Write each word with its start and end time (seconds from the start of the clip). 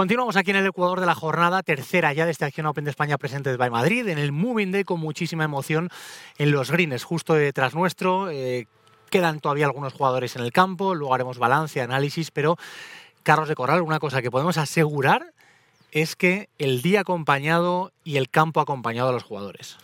Continuamos 0.00 0.36
aquí 0.36 0.50
en 0.50 0.56
el 0.56 0.66
Ecuador 0.66 0.98
de 0.98 1.04
la 1.04 1.14
jornada, 1.14 1.62
tercera 1.62 2.14
ya 2.14 2.24
de 2.24 2.30
esta 2.30 2.46
acción 2.46 2.64
Open 2.64 2.84
de 2.84 2.90
España 2.90 3.18
presente 3.18 3.54
by 3.54 3.68
Madrid, 3.68 4.08
en 4.08 4.16
el 4.16 4.32
Moving 4.32 4.72
Day 4.72 4.82
con 4.82 4.98
muchísima 4.98 5.44
emoción 5.44 5.90
en 6.38 6.52
los 6.52 6.70
greens, 6.70 7.04
justo 7.04 7.34
detrás 7.34 7.74
nuestro. 7.74 8.30
Eh, 8.30 8.66
quedan 9.10 9.40
todavía 9.40 9.66
algunos 9.66 9.92
jugadores 9.92 10.36
en 10.36 10.42
el 10.42 10.52
campo, 10.52 10.94
luego 10.94 11.12
haremos 11.12 11.36
balance, 11.36 11.82
análisis, 11.82 12.30
pero 12.30 12.56
Carlos 13.24 13.50
de 13.50 13.54
Corral, 13.54 13.82
una 13.82 13.98
cosa 13.98 14.22
que 14.22 14.30
podemos 14.30 14.56
asegurar 14.56 15.34
es 15.92 16.16
que 16.16 16.48
el 16.56 16.80
día 16.80 17.00
acompañado 17.00 17.92
y 18.02 18.16
el 18.16 18.30
campo 18.30 18.62
acompañado 18.62 19.10
a 19.10 19.12
los 19.12 19.24
jugadores. 19.24 19.76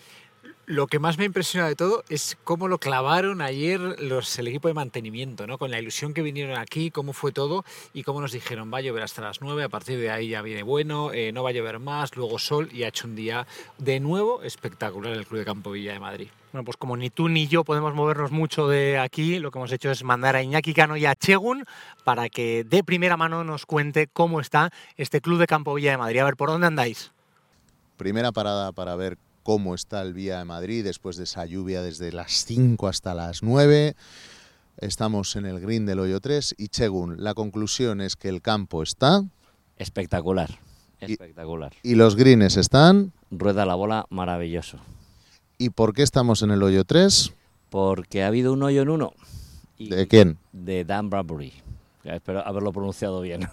Lo 0.68 0.88
que 0.88 0.98
más 0.98 1.16
me 1.16 1.24
impresiona 1.24 1.68
de 1.68 1.76
todo 1.76 2.02
es 2.08 2.36
cómo 2.42 2.66
lo 2.66 2.78
clavaron 2.78 3.40
ayer 3.40 3.80
los, 4.00 4.36
el 4.40 4.48
equipo 4.48 4.66
de 4.66 4.74
mantenimiento, 4.74 5.46
¿no? 5.46 5.58
con 5.58 5.70
la 5.70 5.78
ilusión 5.78 6.12
que 6.12 6.22
vinieron 6.22 6.58
aquí, 6.58 6.90
cómo 6.90 7.12
fue 7.12 7.30
todo 7.30 7.64
y 7.94 8.02
cómo 8.02 8.20
nos 8.20 8.32
dijeron 8.32 8.72
va 8.74 8.78
a 8.78 8.80
llover 8.80 9.04
hasta 9.04 9.22
las 9.22 9.40
9, 9.40 9.62
a 9.62 9.68
partir 9.68 10.00
de 10.00 10.10
ahí 10.10 10.30
ya 10.30 10.42
viene 10.42 10.64
bueno, 10.64 11.12
eh, 11.12 11.30
no 11.30 11.44
va 11.44 11.50
a 11.50 11.52
llover 11.52 11.78
más, 11.78 12.16
luego 12.16 12.40
sol 12.40 12.68
y 12.72 12.82
ha 12.82 12.88
hecho 12.88 13.06
un 13.06 13.14
día 13.14 13.46
de 13.78 14.00
nuevo 14.00 14.42
espectacular 14.42 15.12
en 15.12 15.20
el 15.20 15.26
Club 15.26 15.38
de 15.38 15.44
Campo 15.44 15.70
Villa 15.70 15.92
de 15.92 16.00
Madrid. 16.00 16.28
Bueno, 16.50 16.64
pues 16.64 16.76
como 16.76 16.96
ni 16.96 17.10
tú 17.10 17.28
ni 17.28 17.46
yo 17.46 17.62
podemos 17.62 17.94
movernos 17.94 18.32
mucho 18.32 18.66
de 18.66 18.98
aquí, 18.98 19.38
lo 19.38 19.52
que 19.52 19.60
hemos 19.60 19.70
hecho 19.70 19.92
es 19.92 20.02
mandar 20.02 20.34
a 20.34 20.42
Iñaki 20.42 20.74
Cano 20.74 20.96
y 20.96 21.06
a 21.06 21.14
Chegun 21.14 21.64
para 22.02 22.28
que 22.28 22.64
de 22.64 22.82
primera 22.82 23.16
mano 23.16 23.44
nos 23.44 23.66
cuente 23.66 24.08
cómo 24.08 24.40
está 24.40 24.72
este 24.96 25.20
Club 25.20 25.38
de 25.38 25.46
Campo 25.46 25.74
Villa 25.74 25.92
de 25.92 25.98
Madrid. 25.98 26.18
A 26.18 26.24
ver, 26.24 26.34
¿por 26.34 26.48
dónde 26.48 26.66
andáis? 26.66 27.12
Primera 27.96 28.32
parada 28.32 28.72
para 28.72 28.96
ver 28.96 29.16
cómo 29.46 29.76
está 29.76 30.02
el 30.02 30.12
Vía 30.12 30.38
de 30.40 30.44
Madrid 30.44 30.82
después 30.82 31.16
de 31.16 31.22
esa 31.22 31.46
lluvia 31.46 31.80
desde 31.80 32.10
las 32.10 32.44
5 32.46 32.88
hasta 32.88 33.14
las 33.14 33.44
9. 33.44 33.94
Estamos 34.78 35.36
en 35.36 35.46
el 35.46 35.60
green 35.60 35.86
del 35.86 36.00
hoyo 36.00 36.18
3 36.18 36.56
y 36.58 36.66
según 36.72 37.22
la 37.22 37.32
conclusión 37.32 38.00
es 38.00 38.16
que 38.16 38.28
el 38.28 38.42
campo 38.42 38.82
está... 38.82 39.22
Espectacular, 39.76 40.58
espectacular. 40.98 41.74
Y, 41.84 41.92
y 41.92 41.94
los 41.94 42.16
greens 42.16 42.56
están... 42.56 43.12
Rueda 43.30 43.64
la 43.66 43.76
bola, 43.76 44.06
maravilloso. 44.10 44.78
¿Y 45.58 45.70
por 45.70 45.92
qué 45.92 46.02
estamos 46.02 46.42
en 46.42 46.50
el 46.50 46.64
hoyo 46.64 46.82
3? 46.82 47.32
Porque 47.70 48.24
ha 48.24 48.26
habido 48.26 48.52
un 48.52 48.64
hoyo 48.64 48.82
en 48.82 48.88
uno. 48.88 49.12
¿De 49.78 50.08
quién? 50.08 50.38
De 50.50 50.84
Dan 50.84 51.08
Bradbury. 51.08 51.52
Espero 52.14 52.46
haberlo 52.46 52.72
pronunciado 52.72 53.20
bien. 53.20 53.40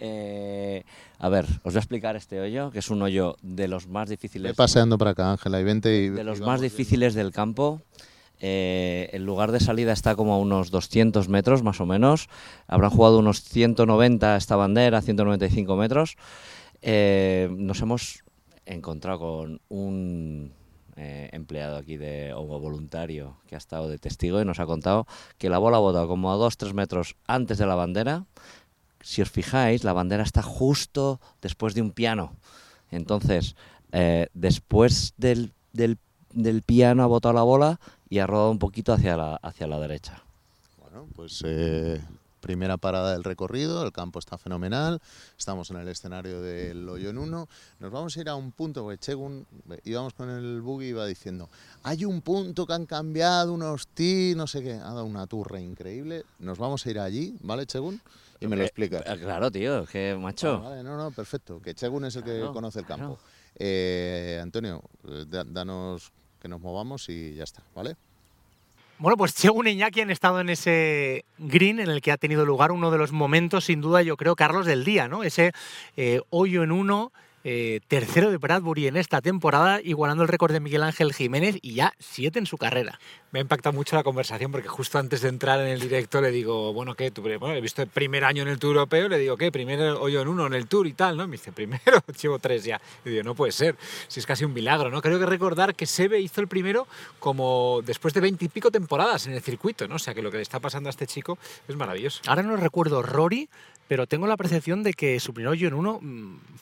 eh, 0.00 0.84
a 1.18 1.28
ver, 1.28 1.46
os 1.62 1.72
voy 1.72 1.76
a 1.76 1.78
explicar 1.78 2.16
este 2.16 2.40
hoyo, 2.40 2.70
que 2.70 2.80
es 2.80 2.90
un 2.90 3.02
hoyo 3.02 3.36
de 3.42 3.68
los 3.68 3.88
más 3.88 4.08
difíciles. 4.08 4.52
Ve 4.52 4.54
paseando 4.54 4.98
para 4.98 5.12
acá, 5.12 5.30
Ángela, 5.30 5.60
y 5.60 5.64
vente 5.64 5.96
y. 5.96 6.08
De 6.10 6.24
los 6.24 6.40
más 6.40 6.60
difíciles 6.60 7.14
del 7.14 7.32
campo. 7.32 7.80
Eh, 8.40 9.10
el 9.12 9.24
lugar 9.24 9.50
de 9.50 9.58
salida 9.58 9.92
está 9.92 10.14
como 10.14 10.34
a 10.34 10.38
unos 10.38 10.70
200 10.70 11.28
metros 11.28 11.62
más 11.62 11.80
o 11.80 11.86
menos. 11.86 12.28
Habrán 12.66 12.90
jugado 12.90 13.18
unos 13.18 13.42
190 13.42 14.36
esta 14.36 14.56
bandera, 14.56 15.02
195 15.02 15.76
metros. 15.76 16.16
Eh, 16.82 17.48
nos 17.50 17.80
hemos 17.80 18.22
encontrado 18.64 19.18
con 19.18 19.60
un 19.68 20.52
eh, 20.98 21.28
empleado 21.32 21.76
aquí 21.76 21.96
de 21.96 22.32
o 22.34 22.42
voluntario 22.44 23.36
que 23.46 23.54
ha 23.54 23.58
estado 23.58 23.88
de 23.88 23.98
testigo 23.98 24.40
y 24.40 24.44
nos 24.44 24.58
ha 24.58 24.66
contado 24.66 25.06
que 25.38 25.48
la 25.48 25.58
bola 25.58 25.76
ha 25.76 25.80
botado 25.80 26.08
como 26.08 26.32
a 26.32 26.36
2-3 26.36 26.72
metros 26.72 27.14
antes 27.28 27.56
de 27.58 27.66
la 27.66 27.76
bandera. 27.76 28.24
Si 29.00 29.22
os 29.22 29.30
fijáis, 29.30 29.84
la 29.84 29.92
bandera 29.92 30.24
está 30.24 30.42
justo 30.42 31.20
después 31.40 31.74
de 31.74 31.82
un 31.82 31.92
piano. 31.92 32.32
Entonces, 32.90 33.54
eh, 33.92 34.26
después 34.34 35.14
del, 35.16 35.52
del, 35.72 35.98
del, 36.32 36.62
piano 36.62 37.04
ha 37.04 37.06
botado 37.06 37.32
la 37.32 37.42
bola 37.42 37.78
y 38.10 38.18
ha 38.18 38.26
rodado 38.26 38.50
un 38.50 38.58
poquito 38.58 38.92
hacia 38.92 39.16
la, 39.16 39.36
hacia 39.36 39.68
la 39.68 39.78
derecha. 39.78 40.24
Bueno, 40.80 41.06
pues 41.14 41.44
eh, 41.46 42.02
primera 42.40 42.76
parada 42.76 43.12
del 43.12 43.24
recorrido, 43.24 43.84
el 43.84 43.92
campo 43.92 44.18
está 44.18 44.38
fenomenal, 44.38 45.00
estamos 45.36 45.70
en 45.70 45.78
el 45.78 45.88
escenario 45.88 46.40
del 46.40 46.88
hoyo 46.88 47.10
en 47.10 47.18
uno, 47.18 47.48
nos 47.80 47.90
vamos 47.90 48.16
a 48.16 48.20
ir 48.20 48.28
a 48.28 48.34
un 48.34 48.52
punto, 48.52 48.82
porque 48.82 48.98
Chegun, 48.98 49.46
íbamos 49.84 50.14
con 50.14 50.30
el 50.30 50.60
buggy 50.60 50.86
y 50.86 50.88
iba 50.90 51.06
diciendo, 51.06 51.48
hay 51.82 52.04
un 52.04 52.22
punto 52.22 52.66
que 52.66 52.72
han 52.72 52.86
cambiado, 52.86 53.52
unos 53.52 53.88
ti, 53.88 54.34
no 54.36 54.46
sé 54.46 54.62
qué, 54.62 54.74
ha 54.74 54.94
dado 54.94 55.04
una 55.04 55.26
turra 55.26 55.60
increíble, 55.60 56.24
nos 56.38 56.58
vamos 56.58 56.84
a 56.86 56.90
ir 56.90 56.98
allí, 56.98 57.36
¿vale 57.40 57.66
Chegun? 57.66 58.00
Y 58.40 58.46
me 58.46 58.56
lo 58.56 58.62
explicas. 58.62 59.02
Eh, 59.04 59.18
claro, 59.18 59.50
tío, 59.50 59.84
que 59.86 60.16
macho. 60.18 60.60
Vale, 60.60 60.76
vale, 60.76 60.82
no, 60.84 60.96
no, 60.96 61.10
perfecto, 61.10 61.60
que 61.60 61.74
Chegun 61.74 62.04
es 62.04 62.16
el 62.16 62.24
que 62.24 62.36
claro, 62.36 62.52
conoce 62.52 62.80
el 62.80 62.86
campo. 62.86 63.16
Claro. 63.16 63.38
Eh, 63.56 64.38
Antonio, 64.40 64.82
danos 65.02 66.12
que 66.40 66.48
nos 66.48 66.60
movamos 66.60 67.08
y 67.08 67.34
ya 67.34 67.44
está, 67.44 67.64
¿vale? 67.74 67.96
Bueno, 69.00 69.16
pues 69.16 69.32
Chegun 69.32 69.68
y 69.68 69.70
Iñaki 69.70 70.00
han 70.00 70.10
estado 70.10 70.40
en 70.40 70.48
ese 70.48 71.24
green 71.38 71.78
en 71.78 71.88
el 71.88 72.00
que 72.00 72.10
ha 72.10 72.16
tenido 72.16 72.44
lugar 72.44 72.72
uno 72.72 72.90
de 72.90 72.98
los 72.98 73.12
momentos, 73.12 73.66
sin 73.66 73.80
duda, 73.80 74.02
yo 74.02 74.16
creo, 74.16 74.34
Carlos, 74.34 74.66
del 74.66 74.84
día, 74.84 75.06
¿no? 75.06 75.22
Ese 75.22 75.52
eh, 75.96 76.20
hoyo 76.30 76.64
en 76.64 76.72
uno, 76.72 77.12
eh, 77.50 77.80
tercero 77.88 78.30
de 78.30 78.36
Bradbury 78.36 78.88
en 78.88 78.98
esta 78.98 79.22
temporada, 79.22 79.80
igualando 79.82 80.22
el 80.22 80.28
récord 80.28 80.52
de 80.52 80.60
Miguel 80.60 80.82
Ángel 80.82 81.14
Jiménez 81.14 81.56
y 81.62 81.72
ya 81.72 81.94
siete 81.98 82.38
en 82.38 82.44
su 82.44 82.58
carrera. 82.58 83.00
Me 83.32 83.38
ha 83.38 83.42
impactado 83.42 83.72
mucho 83.72 83.96
la 83.96 84.02
conversación 84.02 84.52
porque 84.52 84.68
justo 84.68 84.98
antes 84.98 85.22
de 85.22 85.30
entrar 85.30 85.58
en 85.60 85.68
el 85.68 85.80
directo 85.80 86.20
le 86.20 86.30
digo, 86.30 86.74
bueno, 86.74 86.94
¿qué? 86.94 87.10
Tú, 87.10 87.22
bueno, 87.22 87.54
he 87.54 87.62
visto 87.62 87.80
el 87.80 87.88
primer 87.88 88.26
año 88.26 88.42
en 88.42 88.48
el 88.48 88.58
Tour 88.58 88.76
Europeo, 88.76 89.08
le 89.08 89.16
digo, 89.16 89.38
¿qué? 89.38 89.50
Primero 89.50 89.98
hoyo 89.98 90.20
en 90.20 90.28
uno 90.28 90.46
en 90.46 90.52
el 90.52 90.66
Tour 90.66 90.86
y 90.86 90.92
tal, 90.92 91.16
¿no? 91.16 91.26
Me 91.26 91.38
dice, 91.38 91.50
primero, 91.50 92.02
llevo 92.22 92.38
tres 92.38 92.64
ya. 92.64 92.78
Y 93.06 93.08
digo, 93.08 93.22
no 93.22 93.34
puede 93.34 93.52
ser, 93.52 93.76
si 94.08 94.20
es 94.20 94.26
casi 94.26 94.44
un 94.44 94.52
milagro, 94.52 94.90
¿no? 94.90 95.00
Creo 95.00 95.18
que 95.18 95.24
recordar 95.24 95.74
que 95.74 95.86
Sebe 95.86 96.20
hizo 96.20 96.42
el 96.42 96.48
primero 96.48 96.86
como 97.18 97.80
después 97.82 98.12
de 98.12 98.20
veintipico 98.20 98.70
temporadas 98.70 99.26
en 99.26 99.32
el 99.32 99.40
circuito, 99.40 99.88
¿no? 99.88 99.94
O 99.94 99.98
sea 99.98 100.12
que 100.12 100.20
lo 100.20 100.30
que 100.30 100.36
le 100.36 100.42
está 100.42 100.60
pasando 100.60 100.90
a 100.90 100.90
este 100.90 101.06
chico 101.06 101.38
es 101.66 101.76
maravilloso. 101.76 102.20
Ahora 102.26 102.42
no 102.42 102.56
recuerdo 102.56 103.00
Rory, 103.00 103.48
pero 103.88 104.06
tengo 104.06 104.26
la 104.26 104.36
percepción 104.36 104.82
de 104.82 104.92
que 104.92 105.18
su 105.18 105.32
primer 105.32 105.50
hoyo 105.50 105.66
en 105.66 105.74
uno 105.74 106.00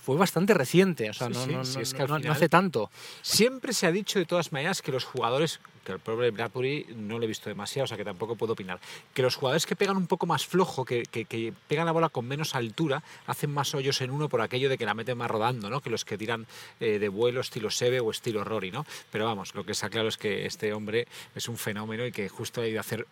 fue 0.01 0.17
bastante 0.17 0.55
reciente, 0.55 0.76
o 1.11 1.15
sea, 1.15 1.29
sí, 1.29 1.33
no, 1.33 1.45
sí, 1.45 1.53
no, 1.53 1.65
sí, 1.65 1.75
no, 1.77 1.81
es 1.83 1.95
que 1.95 2.03
al 2.03 2.09
no, 2.09 2.17
final- 2.17 2.27
no 2.29 2.33
hace 2.33 2.49
tanto. 2.49 2.91
Siempre 3.23 3.73
se 3.73 3.87
ha 3.87 3.93
dicho 3.93 4.19
de 4.19 4.25
todas 4.27 4.53
maneras 4.53 4.83
que 4.83 4.93
los 4.93 5.05
jugadores, 5.05 5.61
que 5.85 5.93
el 5.93 5.99
pobre 6.01 6.31
Bradbury 6.31 6.87
no 6.97 7.19
lo 7.19 7.25
he 7.25 7.29
visto 7.29 7.49
demasiado, 7.49 7.85
o 7.85 7.87
sea 7.87 7.97
que 7.97 8.05
tampoco 8.05 8.37
puedo 8.37 8.53
opinar, 8.55 8.79
que 9.15 9.23
los 9.23 9.37
jugadores 9.37 9.67
que 9.67 9.77
pegan 9.77 9.97
un 9.97 10.07
poco 10.07 10.27
más 10.27 10.45
flojo, 10.47 10.85
que, 10.85 11.05
que- 11.05 11.25
que 11.25 11.53
pegan 11.69 11.87
la 11.87 11.93
bola 11.93 12.09
con 12.09 12.27
menos 12.27 12.55
altura, 12.55 13.03
hacen 13.27 13.53
más 13.53 13.75
hoyos 13.75 14.01
en 14.01 14.11
uno 14.11 14.29
por 14.29 14.41
aquello 14.41 14.69
de 14.69 14.77
que 14.79 14.85
la 14.87 14.95
meten 14.95 15.17
más 15.19 15.31
rodando, 15.31 15.71
¿no? 15.71 15.81
Que 15.81 15.91
los 15.91 16.05
que 16.05 16.19
tiran 16.19 16.47
eh, 16.81 16.99
de 16.99 17.09
vuelo 17.09 17.41
estilo 17.41 17.71
Sebe 17.71 18.01
o 18.01 18.11
estilo 18.11 18.45
Rory, 18.45 18.71
¿no? 18.71 18.85
Pero 19.13 19.25
vamos, 19.27 19.55
lo 19.55 19.65
que 19.65 19.73
está 19.73 19.89
claro 19.89 20.09
es 20.09 20.17
que 20.17 20.47
este 20.47 20.73
hombre 20.73 21.07
es 21.35 21.49
un 21.49 21.57
fenómeno 21.57 22.05
y 22.07 22.13
que 22.13 22.29
justo 22.29 22.61
ha 22.61 22.67
ido 22.69 22.79
a 22.79 22.81
hacer 22.81 23.07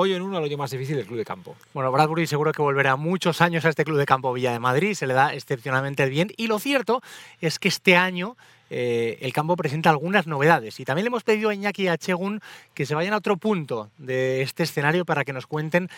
hoyo 0.00 0.16
en 0.16 0.22
uno 0.22 0.36
al 0.36 0.42
hoyo 0.44 0.58
más 0.58 0.70
difícil 0.70 0.96
del 0.96 1.06
club 1.06 1.18
de 1.18 1.24
campo. 1.24 1.56
Bueno, 1.72 1.92
Bradbury 1.92 2.26
seguro 2.26 2.52
que 2.52 2.62
volverá 2.62 2.96
muchos 2.96 3.40
años 3.40 3.64
a 3.64 3.68
este 3.68 3.84
club 3.84 3.98
de 3.98 4.06
campo 4.06 4.32
Villa 4.32 4.52
de 4.52 4.58
Madrid, 4.58 4.94
se 4.94 5.06
le 5.06 5.14
da 5.14 5.32
excepcionalmente 5.34 6.06
bien. 6.08 6.32
Y 6.36 6.46
lo 6.48 6.58
cierto 6.58 7.02
es 7.40 7.58
que 7.58 7.68
este 7.68 7.96
año 7.96 8.36
eh, 8.70 9.18
el 9.20 9.32
campo 9.32 9.56
presenta 9.56 9.90
algunas 9.90 10.26
novedades. 10.26 10.78
Y 10.80 10.84
también 10.84 11.04
le 11.04 11.08
hemos 11.08 11.24
pedido 11.24 11.50
a 11.50 11.54
Iñaki 11.54 11.84
y 11.84 11.88
a 11.88 11.98
Chegun 11.98 12.40
que 12.74 12.86
se 12.86 12.94
vayan 12.94 13.14
a 13.14 13.18
otro 13.18 13.36
punto 13.36 13.90
de 13.98 14.42
este 14.42 14.62
escenario 14.62 15.04
para 15.04 15.24
que 15.24 15.32
nos 15.32 15.46
cuenten 15.46 15.88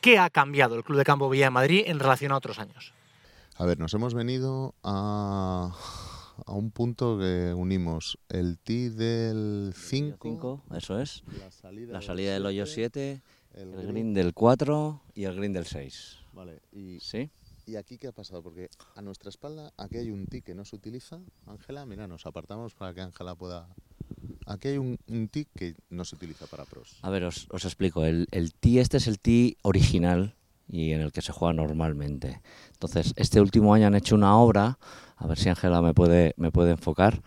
qué 0.00 0.18
ha 0.18 0.30
cambiado 0.30 0.76
el 0.76 0.84
club 0.84 0.98
de 0.98 1.04
campo 1.04 1.28
Villa 1.28 1.46
de 1.46 1.50
Madrid 1.50 1.82
en 1.86 1.98
relación 1.98 2.32
a 2.32 2.36
otros 2.36 2.58
años. 2.58 2.92
A 3.56 3.66
ver, 3.66 3.78
nos 3.78 3.92
hemos 3.94 4.14
venido 4.14 4.74
a, 4.82 5.76
a 6.46 6.52
un 6.52 6.70
punto 6.70 7.18
que 7.18 7.52
unimos 7.54 8.16
el 8.28 8.58
tee 8.58 8.88
del 8.88 9.72
5, 9.76 10.18
Cinco, 10.22 10.62
eso 10.74 10.98
es. 10.98 11.22
la 11.38 11.50
salida, 11.50 11.92
La 11.92 12.00
salida 12.00 12.32
del 12.32 12.46
hoyo 12.46 12.64
siete, 12.64 13.20
7, 13.20 13.39
el 13.54 13.62
el 13.62 13.72
green. 13.72 13.88
green 13.88 14.14
del 14.14 14.34
4 14.34 15.02
y 15.14 15.24
el 15.24 15.36
green 15.36 15.52
del 15.52 15.66
6. 15.66 16.18
Vale, 16.32 16.60
y, 16.72 16.98
¿Sí? 17.00 17.30
¿y 17.66 17.76
aquí 17.76 17.98
qué 17.98 18.08
ha 18.08 18.12
pasado? 18.12 18.42
Porque 18.42 18.70
a 18.94 19.02
nuestra 19.02 19.28
espalda 19.28 19.72
aquí 19.76 19.98
hay 19.98 20.10
un 20.10 20.26
tee 20.26 20.42
que 20.42 20.54
no 20.54 20.64
se 20.64 20.76
utiliza. 20.76 21.20
Ángela, 21.46 21.86
mira, 21.86 22.06
nos 22.06 22.26
apartamos 22.26 22.74
para 22.74 22.94
que 22.94 23.00
Ángela 23.00 23.34
pueda... 23.34 23.68
Aquí 24.46 24.68
hay 24.68 24.78
un, 24.78 24.98
un 25.08 25.28
tee 25.28 25.46
que 25.54 25.74
no 25.90 26.04
se 26.04 26.16
utiliza 26.16 26.46
para 26.46 26.64
pros. 26.64 26.98
A 27.02 27.10
ver, 27.10 27.24
os, 27.24 27.46
os 27.50 27.64
explico. 27.64 28.04
El, 28.04 28.26
el 28.30 28.52
tee 28.54 28.80
este 28.80 28.96
es 28.96 29.06
el 29.06 29.20
tee 29.20 29.56
original 29.62 30.34
y 30.68 30.92
en 30.92 31.00
el 31.00 31.12
que 31.12 31.22
se 31.22 31.32
juega 31.32 31.52
normalmente. 31.52 32.40
Entonces, 32.72 33.12
este 33.16 33.40
último 33.40 33.74
año 33.74 33.86
han 33.86 33.94
hecho 33.94 34.14
una 34.14 34.36
obra, 34.36 34.78
a 35.16 35.26
ver 35.26 35.38
si 35.38 35.48
Ángela 35.48 35.82
me 35.82 35.94
puede, 35.94 36.34
me 36.36 36.50
puede 36.52 36.72
enfocar, 36.72 37.22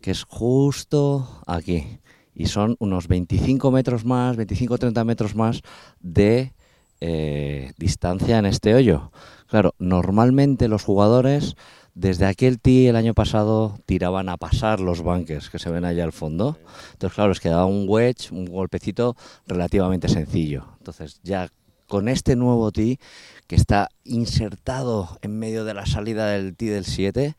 que 0.00 0.10
es 0.10 0.24
justo 0.24 1.42
aquí. 1.46 1.98
Y 2.38 2.46
son 2.46 2.76
unos 2.78 3.08
25 3.08 3.72
metros 3.72 4.04
más, 4.04 4.36
25-30 4.36 5.04
metros 5.04 5.34
más 5.34 5.62
de 6.00 6.54
eh, 7.00 7.72
distancia 7.76 8.38
en 8.38 8.46
este 8.46 8.76
hoyo. 8.76 9.10
Claro, 9.48 9.74
normalmente 9.78 10.68
los 10.68 10.84
jugadores 10.84 11.56
desde 11.94 12.26
aquel 12.26 12.60
tee 12.60 12.86
el 12.86 12.94
año 12.94 13.12
pasado 13.12 13.76
tiraban 13.84 14.28
a 14.28 14.36
pasar 14.36 14.78
los 14.78 15.02
bunkers 15.02 15.50
que 15.50 15.58
se 15.58 15.68
ven 15.68 15.84
allá 15.84 16.04
al 16.04 16.12
fondo. 16.12 16.56
Entonces, 16.92 17.14
claro, 17.16 17.30
les 17.30 17.40
quedaba 17.40 17.66
un 17.66 17.86
wedge, 17.88 18.30
un 18.30 18.46
golpecito 18.46 19.16
relativamente 19.48 20.08
sencillo. 20.08 20.64
Entonces, 20.78 21.18
ya 21.24 21.48
con 21.88 22.08
este 22.08 22.36
nuevo 22.36 22.70
tee 22.70 23.00
que 23.48 23.56
está 23.56 23.88
insertado 24.04 25.18
en 25.22 25.40
medio 25.40 25.64
de 25.64 25.74
la 25.74 25.86
salida 25.86 26.28
del 26.28 26.54
tee 26.54 26.68
del 26.68 26.84
7, 26.84 27.34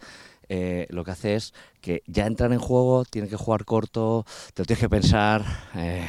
eh, 0.49 0.87
lo 0.89 1.03
que 1.03 1.11
hace 1.11 1.35
es 1.35 1.53
que 1.81 2.03
ya 2.07 2.25
entran 2.25 2.51
en 2.53 2.59
juego, 2.59 3.05
tienen 3.05 3.29
que 3.29 3.37
jugar 3.37 3.65
corto, 3.65 4.25
te 4.53 4.61
lo 4.61 4.65
tienes 4.65 4.81
que 4.81 4.89
pensar 4.89 5.45
eh, 5.75 6.05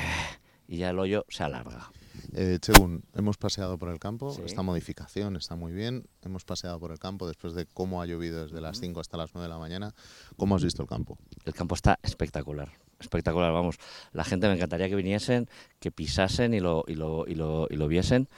y 0.67 0.79
ya 0.79 0.91
el 0.91 0.99
hoyo 0.99 1.25
se 1.29 1.45
alarga. 1.45 1.91
Eh, 2.35 2.59
Chegun, 2.61 3.03
hemos 3.15 3.37
paseado 3.39 3.79
por 3.79 3.89
el 3.89 3.99
campo, 3.99 4.33
Sí. 4.33 4.43
esta 4.45 4.63
modificación 4.63 5.37
está 5.37 5.57
muy 5.57 5.73
bien, 5.73 6.07
hemos 6.23 6.45
paseado 6.45 6.79
por 6.79 6.93
el 6.93 6.99
campo 6.99 7.27
después 7.27 7.55
de 7.55 7.67
cómo 7.67 8.03
ha 8.03 8.07
llovido 8.07 8.43
desde 8.43 8.61
las 8.61 8.79
5 8.79 9.01
hasta 9.01 9.17
las 9.17 9.31
9 9.35 9.45
de 9.47 9.53
la 9.55 9.59
mañana. 9.59 9.95
¿Cómo 10.37 10.57
has 10.57 10.63
visto 10.63 10.83
el 10.83 10.89
campo? 10.89 11.19
El 11.45 11.55
campo 11.55 11.75
está 11.75 11.99
espectacular, 12.03 12.71
espectacular, 13.01 13.53
vamos. 13.53 13.77
La 14.13 14.25
gente 14.25 14.49
me 14.49 14.55
encantaría 14.55 14.89
que 14.89 14.97
viniesen, 14.97 15.49
que 15.81 15.91
pisasen 15.91 16.53
y 16.55 16.61
lo, 16.61 16.85
y 16.87 16.95
lo, 16.95 17.27
y 17.27 17.35
lo, 17.35 17.67
y 17.71 17.77
lo 17.77 17.89
viesen. 17.89 18.29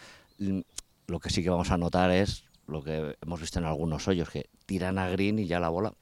Lo 1.07 1.19
que 1.21 1.31
sí 1.31 1.43
que 1.43 1.51
vamos 1.51 1.71
a 1.71 1.77
notar 1.77 2.11
es 2.13 2.45
lo 2.73 2.83
que 2.83 3.17
hemos 3.21 3.41
visto 3.41 3.59
en 3.59 3.67
algunos 3.67 4.09
hoyos, 4.09 4.29
que 4.31 4.49
tiran 4.67 4.99
a 4.99 5.09
green 5.09 5.39
y 5.39 5.47
ya 5.47 5.61
la 5.61 5.69
bola 5.69 5.93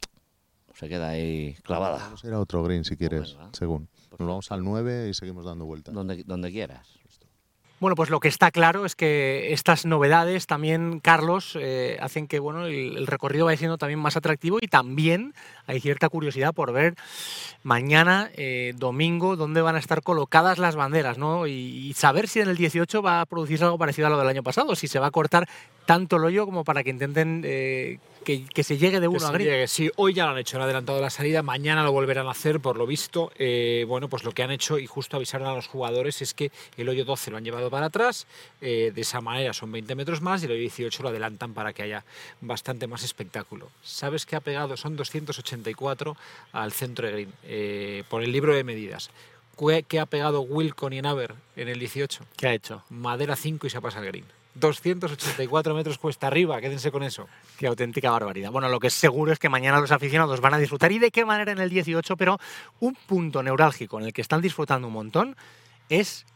se 0.74 0.88
queda 0.88 1.10
ahí 1.10 1.54
clavada. 1.62 1.98
Vamos 1.98 2.24
a 2.24 2.28
ir 2.28 2.32
a 2.32 2.40
otro 2.40 2.62
green 2.62 2.84
si 2.84 2.96
quieres, 2.96 3.36
según. 3.52 3.88
Nos 4.18 4.28
vamos 4.28 4.52
al 4.52 4.64
9 4.64 5.08
y 5.10 5.14
seguimos 5.14 5.44
dando 5.44 5.66
vueltas. 5.66 5.94
Donde, 5.94 6.24
donde 6.24 6.50
quieras. 6.50 7.00
Bueno, 7.80 7.96
pues 7.96 8.10
lo 8.10 8.20
que 8.20 8.28
está 8.28 8.50
claro 8.50 8.84
es 8.84 8.94
que 8.94 9.54
estas 9.54 9.86
novedades 9.86 10.46
también, 10.46 11.00
Carlos, 11.00 11.56
eh, 11.58 11.96
hacen 12.02 12.28
que 12.28 12.38
bueno, 12.38 12.66
el, 12.66 12.98
el 12.98 13.06
recorrido 13.06 13.46
vaya 13.46 13.56
siendo 13.56 13.78
también 13.78 13.98
más 13.98 14.18
atractivo 14.18 14.58
y 14.60 14.68
también 14.68 15.32
hay 15.66 15.80
cierta 15.80 16.10
curiosidad 16.10 16.52
por 16.52 16.74
ver 16.74 16.94
mañana, 17.62 18.30
eh, 18.34 18.74
domingo, 18.76 19.34
dónde 19.34 19.62
van 19.62 19.76
a 19.76 19.78
estar 19.78 20.02
colocadas 20.02 20.58
las 20.58 20.76
banderas, 20.76 21.16
¿no? 21.16 21.46
Y, 21.46 21.52
y 21.52 21.94
saber 21.94 22.28
si 22.28 22.40
en 22.40 22.50
el 22.50 22.58
18 22.58 23.00
va 23.00 23.22
a 23.22 23.26
producirse 23.26 23.64
algo 23.64 23.78
parecido 23.78 24.08
a 24.08 24.10
lo 24.10 24.18
del 24.18 24.28
año 24.28 24.42
pasado, 24.42 24.76
si 24.76 24.86
se 24.86 24.98
va 24.98 25.06
a 25.06 25.10
cortar 25.10 25.48
tanto 25.90 26.18
el 26.18 26.24
hoyo 26.24 26.46
como 26.46 26.62
para 26.62 26.84
que 26.84 26.90
intenten 26.90 27.42
eh, 27.44 27.98
que, 28.22 28.44
que 28.44 28.62
se 28.62 28.78
llegue 28.78 29.00
de 29.00 29.08
Que 29.08 29.08
uno 29.08 29.26
a 29.26 29.32
green. 29.32 29.66
Sí, 29.66 29.90
hoy 29.96 30.14
ya 30.14 30.24
lo 30.24 30.30
han 30.30 30.38
hecho, 30.38 30.56
han 30.56 30.62
adelantado 30.62 31.00
la 31.00 31.10
salida, 31.10 31.42
mañana 31.42 31.82
lo 31.82 31.90
volverán 31.90 32.28
a 32.28 32.30
hacer, 32.30 32.60
por 32.60 32.76
lo 32.76 32.86
visto. 32.86 33.32
Eh, 33.36 33.84
bueno, 33.88 34.06
pues 34.08 34.22
lo 34.22 34.30
que 34.30 34.44
han 34.44 34.52
hecho, 34.52 34.78
y 34.78 34.86
justo 34.86 35.16
avisaron 35.16 35.48
a 35.48 35.52
los 35.52 35.66
jugadores, 35.66 36.22
es 36.22 36.32
que 36.32 36.52
el 36.76 36.88
hoyo 36.88 37.04
12 37.04 37.32
lo 37.32 37.38
han 37.38 37.44
llevado 37.44 37.70
para 37.70 37.86
atrás, 37.86 38.28
eh, 38.60 38.92
de 38.94 39.00
esa 39.00 39.20
manera 39.20 39.52
son 39.52 39.72
20 39.72 39.96
metros 39.96 40.20
más, 40.20 40.42
y 40.42 40.44
el 40.44 40.52
hoyo 40.52 40.60
18 40.60 41.02
lo 41.02 41.08
adelantan 41.08 41.54
para 41.54 41.72
que 41.72 41.82
haya 41.82 42.04
bastante 42.40 42.86
más 42.86 43.02
espectáculo. 43.02 43.68
¿Sabes 43.82 44.26
qué 44.26 44.36
ha 44.36 44.40
pegado? 44.40 44.76
Son 44.76 44.94
284 44.94 46.16
al 46.52 46.70
centro 46.70 47.08
de 47.08 47.12
green, 47.12 47.32
eh, 47.42 48.04
por 48.08 48.22
el 48.22 48.30
libro 48.30 48.54
de 48.54 48.62
medidas. 48.62 49.10
¿Qué, 49.58 49.82
qué 49.88 49.98
ha 49.98 50.06
pegado 50.06 50.42
Wilcon 50.42 50.92
y 50.92 50.98
Enaber 50.98 51.34
en 51.56 51.66
el 51.66 51.80
18? 51.80 52.26
¿Qué 52.36 52.46
ha 52.46 52.54
hecho? 52.54 52.84
Madera 52.90 53.34
5 53.34 53.66
y 53.66 53.70
se 53.70 53.80
pasa 53.80 53.98
al 53.98 54.06
green. 54.06 54.39
284 54.54 55.74
metros 55.74 55.98
cuesta 55.98 56.26
arriba, 56.26 56.60
quédense 56.60 56.90
con 56.90 57.02
eso. 57.02 57.28
Qué 57.56 57.66
auténtica 57.66 58.10
barbaridad. 58.10 58.50
Bueno, 58.50 58.68
lo 58.68 58.80
que 58.80 58.88
es 58.88 58.94
seguro 58.94 59.32
es 59.32 59.38
que 59.38 59.48
mañana 59.48 59.80
los 59.80 59.92
aficionados 59.92 60.40
van 60.40 60.54
a 60.54 60.58
disfrutar 60.58 60.90
y 60.92 60.98
de 60.98 61.10
qué 61.10 61.24
manera 61.24 61.52
en 61.52 61.58
el 61.58 61.70
18, 61.70 62.16
pero 62.16 62.38
un 62.80 62.94
punto 62.94 63.42
neurálgico 63.42 63.98
en 63.98 64.06
el 64.06 64.12
que 64.12 64.22
están 64.22 64.40
disfrutando 64.40 64.88
un 64.88 64.94
montón 64.94 65.36
es 65.88 66.26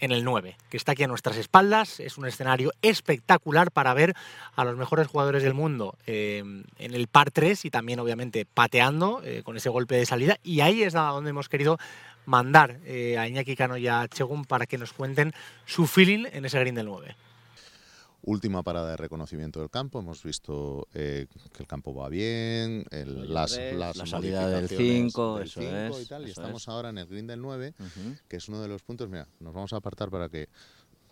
en 0.00 0.12
el 0.12 0.24
9, 0.24 0.56
que 0.70 0.76
está 0.76 0.92
aquí 0.92 1.02
a 1.02 1.08
nuestras 1.08 1.36
espaldas. 1.36 2.00
Es 2.00 2.18
un 2.18 2.26
escenario 2.26 2.72
espectacular 2.82 3.70
para 3.70 3.94
ver 3.94 4.14
a 4.54 4.64
los 4.64 4.76
mejores 4.76 5.06
jugadores 5.08 5.42
del 5.42 5.54
mundo 5.54 5.96
eh, 6.06 6.38
en 6.78 6.94
el 6.94 7.08
par 7.08 7.30
3 7.30 7.64
y 7.64 7.70
también 7.70 8.00
obviamente 8.00 8.46
pateando 8.46 9.20
eh, 9.24 9.42
con 9.44 9.56
ese 9.56 9.68
golpe 9.68 9.96
de 9.96 10.06
salida. 10.06 10.38
Y 10.42 10.60
ahí 10.60 10.82
es 10.82 10.92
donde 10.92 11.30
hemos 11.30 11.48
querido 11.48 11.78
mandar 12.26 12.78
eh, 12.84 13.18
a 13.18 13.26
Iñaki 13.26 13.56
Cano 13.56 13.76
y 13.76 13.88
a 13.88 14.06
Chegun 14.06 14.44
para 14.44 14.66
que 14.66 14.78
nos 14.78 14.92
cuenten 14.92 15.32
su 15.66 15.86
feeling 15.86 16.26
en 16.32 16.44
ese 16.44 16.60
green 16.60 16.74
del 16.74 16.86
9. 16.86 17.16
Última 18.22 18.62
parada 18.64 18.90
de 18.90 18.96
reconocimiento 18.96 19.60
del 19.60 19.70
campo. 19.70 20.00
Hemos 20.00 20.22
visto 20.24 20.88
eh, 20.92 21.26
que 21.52 21.62
el 21.62 21.68
campo 21.68 21.94
va 21.94 22.08
bien, 22.08 22.84
el- 22.90 23.32
las, 23.32 23.56
las 23.74 23.96
la 23.96 24.06
salida 24.06 24.48
del 24.48 24.62
modificaciones 24.62 25.02
cinco, 25.02 25.36
del 25.38 25.46
eso 25.46 25.60
cinco 25.60 25.98
es, 25.98 26.02
y 26.02 26.06
tal. 26.08 26.26
Y 26.28 26.30
estamos 26.32 26.62
es. 26.62 26.68
ahora 26.68 26.88
en 26.90 26.98
el 26.98 27.06
green 27.06 27.26
del 27.28 27.40
9, 27.40 27.74
Ujú. 27.78 28.16
que 28.28 28.36
es 28.36 28.48
uno 28.48 28.60
de 28.60 28.68
los 28.68 28.82
puntos. 28.82 29.08
Mira, 29.08 29.28
nos 29.40 29.54
vamos 29.54 29.72
a 29.72 29.76
apartar 29.76 30.10
para 30.10 30.28
que. 30.28 30.48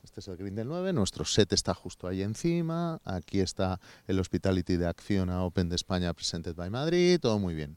Este 0.02 0.20
es 0.20 0.28
el 0.28 0.36
green 0.36 0.54
del 0.54 0.68
9, 0.68 0.92
nuestro 0.92 1.24
set 1.24 1.52
está 1.52 1.74
justo 1.74 2.06
ahí 2.06 2.22
encima. 2.22 3.00
Aquí 3.04 3.40
está 3.40 3.80
el 4.06 4.20
Hospitality 4.20 4.76
de 4.76 4.86
Acción 4.86 5.30
a 5.30 5.42
Open 5.42 5.68
de 5.68 5.74
España 5.74 6.12
Presented 6.14 6.54
by 6.54 6.70
Madrid, 6.70 7.18
todo 7.20 7.40
muy 7.40 7.54
bien. 7.56 7.76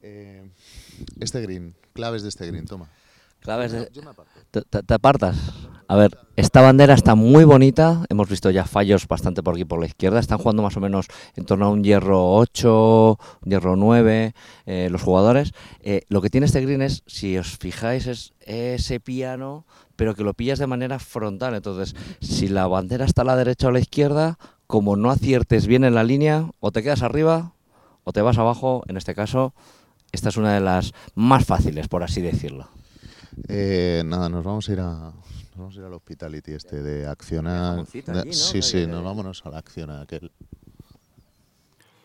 Eh, 0.00 0.48
este 1.18 1.40
green, 1.42 1.74
claves 1.92 2.22
de 2.22 2.28
este 2.28 2.46
green, 2.46 2.66
toma. 2.66 2.88
Aparto. 3.44 3.90
¿Te, 4.50 4.62
te- 4.62 4.82
te 4.82 4.94
apartas? 4.94 5.36
A 5.86 5.96
ver, 5.96 6.16
esta 6.36 6.62
bandera 6.62 6.94
está 6.94 7.14
muy 7.14 7.44
bonita. 7.44 8.04
Hemos 8.08 8.28
visto 8.30 8.50
ya 8.50 8.64
fallos 8.64 9.06
bastante 9.06 9.42
por 9.42 9.54
aquí 9.54 9.66
por 9.66 9.78
la 9.80 9.86
izquierda. 9.86 10.18
Están 10.18 10.38
jugando 10.38 10.62
más 10.62 10.76
o 10.78 10.80
menos 10.80 11.06
en 11.36 11.44
torno 11.44 11.66
a 11.66 11.68
un 11.70 11.84
hierro 11.84 12.36
8, 12.36 13.18
un 13.44 13.50
hierro 13.50 13.76
9 13.76 14.34
eh, 14.64 14.88
los 14.90 15.02
jugadores. 15.02 15.52
Eh, 15.80 16.02
lo 16.08 16.22
que 16.22 16.30
tiene 16.30 16.46
este 16.46 16.62
green 16.62 16.80
es, 16.80 17.02
si 17.06 17.36
os 17.36 17.58
fijáis, 17.58 18.06
es 18.06 18.32
ese 18.40 18.98
piano, 18.98 19.66
pero 19.94 20.14
que 20.14 20.24
lo 20.24 20.32
pillas 20.32 20.58
de 20.58 20.66
manera 20.66 20.98
frontal. 20.98 21.54
Entonces, 21.54 21.94
si 22.22 22.48
la 22.48 22.66
bandera 22.66 23.04
está 23.04 23.20
a 23.22 23.26
la 23.26 23.36
derecha 23.36 23.66
o 23.66 23.70
a 23.70 23.74
la 23.74 23.80
izquierda, 23.80 24.38
como 24.66 24.96
no 24.96 25.10
aciertes 25.10 25.66
bien 25.66 25.84
en 25.84 25.94
la 25.94 26.04
línea, 26.04 26.50
o 26.60 26.72
te 26.72 26.82
quedas 26.82 27.02
arriba 27.02 27.52
o 28.04 28.12
te 28.12 28.22
vas 28.22 28.38
abajo. 28.38 28.82
En 28.88 28.96
este 28.96 29.14
caso, 29.14 29.52
esta 30.12 30.30
es 30.30 30.38
una 30.38 30.54
de 30.54 30.60
las 30.60 30.94
más 31.14 31.44
fáciles, 31.44 31.88
por 31.88 32.02
así 32.02 32.22
decirlo. 32.22 32.68
Eh, 33.48 34.02
nada, 34.04 34.28
nos 34.28 34.44
vamos 34.44 34.68
a 34.68 34.72
ir 34.72 34.80
a 34.80 35.12
nos 35.12 35.56
vamos 35.56 35.76
a 35.76 35.80
ir 35.80 35.84
al 35.86 35.92
hospitality 35.94 36.52
este 36.52 36.82
de 36.82 37.06
accionar. 37.06 37.70
jamoncito 37.72 38.12
de- 38.12 38.18
allí, 38.20 38.30
¿no? 38.30 38.34
Sí, 38.36 38.62
sí, 38.62 38.86
nos 38.86 39.04
vámonos 39.04 39.44
a 39.46 39.50
la 39.50 39.58
acción 39.58 39.90
aquel. 39.90 40.32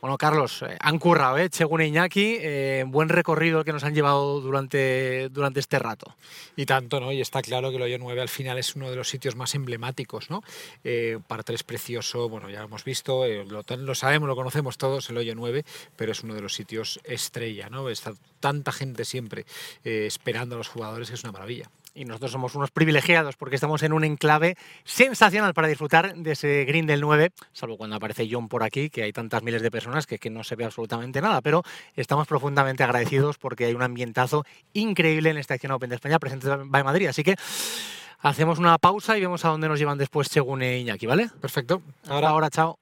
Bueno, 0.01 0.17
Carlos, 0.17 0.61
eh, 0.61 0.77
han 0.79 0.97
currado, 0.97 1.37
¿eh? 1.37 1.49
Chegun 1.49 1.81
e 1.81 1.87
Iñaki, 1.87 2.37
eh, 2.39 2.85
buen 2.87 3.09
recorrido 3.09 3.59
el 3.59 3.65
que 3.65 3.73
nos 3.73 3.83
han 3.83 3.93
llevado 3.93 4.39
durante, 4.39 5.27
durante 5.27 5.59
este 5.59 5.77
rato. 5.77 6.15
Y 6.55 6.65
tanto, 6.65 7.01
¿no? 7.01 7.11
Y 7.11 7.19
está 7.19 7.41
claro 7.41 7.69
que 7.69 7.75
el 7.75 7.81
hoyo 7.81 7.97
9 7.99 8.21
al 8.21 8.29
final 8.29 8.57
es 8.57 8.77
uno 8.77 8.89
de 8.89 8.95
los 8.95 9.09
sitios 9.09 9.35
más 9.35 9.55
emblemáticos, 9.55 10.29
¿no? 10.29 10.41
Eh, 10.85 11.19
par 11.27 11.43
3 11.43 11.63
precioso, 11.63 12.29
bueno, 12.29 12.49
ya 12.49 12.59
lo 12.59 12.65
hemos 12.67 12.85
visto, 12.85 13.25
eh, 13.25 13.43
lo, 13.43 13.65
lo 13.67 13.95
sabemos, 13.95 14.29
lo 14.29 14.37
conocemos 14.37 14.77
todos, 14.77 15.09
el 15.09 15.17
hoyo 15.17 15.35
9, 15.35 15.65
pero 15.97 16.13
es 16.13 16.23
uno 16.23 16.33
de 16.33 16.41
los 16.41 16.53
sitios 16.53 17.01
estrella, 17.03 17.69
¿no? 17.69 17.89
Está 17.89 18.13
tanta 18.39 18.71
gente 18.71 19.03
siempre 19.03 19.45
esperando 19.83 20.55
a 20.55 20.59
los 20.59 20.69
jugadores 20.69 21.09
que 21.09 21.15
es 21.15 21.23
una 21.25 21.33
maravilla. 21.33 21.69
Y 21.99 22.05
nosotros 22.05 22.31
somos 22.31 22.55
unos 22.55 22.71
privilegiados 22.71 23.35
porque 23.35 23.55
estamos 23.55 23.83
en 23.83 23.91
un 23.91 24.05
enclave 24.05 24.55
sensacional 24.85 25.53
para 25.53 25.67
disfrutar 25.67 26.15
de 26.15 26.31
ese 26.31 26.63
green 26.63 26.85
del 26.85 27.01
9, 27.01 27.31
salvo 27.51 27.75
cuando 27.75 27.97
aparece 27.97 28.25
John 28.31 28.47
por 28.47 28.63
aquí, 28.63 28.89
que 28.89 29.03
hay 29.03 29.11
tantas 29.11 29.43
miles 29.43 29.61
de 29.61 29.69
personas 29.69 30.07
que, 30.07 30.17
que 30.17 30.29
no 30.29 30.45
se 30.45 30.55
ve 30.55 30.63
absolutamente 30.63 31.19
nada, 31.19 31.41
pero 31.41 31.61
estamos 31.97 32.25
profundamente 32.25 32.83
agradecidos 32.83 33.37
porque 33.37 33.65
hay 33.65 33.73
un 33.73 33.81
ambientazo 33.81 34.45
increíble 34.71 35.29
en 35.31 35.37
esta 35.37 35.55
acción 35.55 35.73
Open 35.73 35.89
de 35.89 35.95
España 35.95 36.19
presente 36.19 36.47
by 36.47 36.85
Madrid. 36.85 37.07
Así 37.07 37.21
que 37.21 37.35
hacemos 38.19 38.59
una 38.59 38.77
pausa 38.77 39.17
y 39.17 39.21
vemos 39.21 39.43
a 39.43 39.49
dónde 39.49 39.67
nos 39.67 39.77
llevan 39.77 39.97
después 39.97 40.29
según 40.29 40.63
Iñaki, 40.63 41.05
¿vale? 41.05 41.29
Perfecto. 41.41 41.81
Ahora, 42.07 42.29
ahora, 42.29 42.49
chao. 42.49 42.79